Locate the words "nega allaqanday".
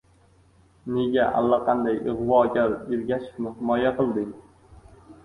0.93-1.99